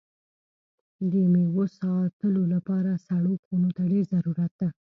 [1.11, 4.69] د میوو ساتلو لپاره سړو خونو ته ډېر ضرورت ده.